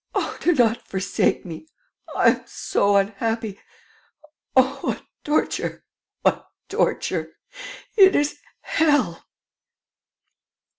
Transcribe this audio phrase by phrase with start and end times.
[0.15, 1.67] Oh, do not forsake me....
[2.15, 3.59] I am so unhappy!...
[4.55, 5.83] Oh, what torture...
[6.23, 7.33] what torture!...
[7.95, 9.27] It is hell!